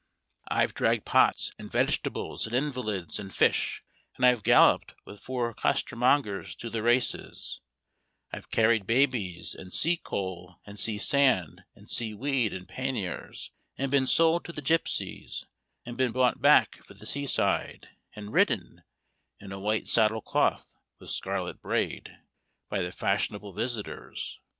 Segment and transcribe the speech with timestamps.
[0.47, 3.83] I've dragged pots, and vegetables, and invalids, and fish,
[4.17, 7.61] and I've galloped with four costermongers to the races;
[8.33, 13.91] I've carried babies, and sea coal, and sea sand, and sea weed in panniers, and
[13.91, 15.45] been sold to the gypsies,
[15.85, 18.81] and been bought back for the sea side, and ridden
[19.39, 22.17] (in a white saddle cloth with scarlet braid)
[22.69, 24.39] by the fashionable visitors.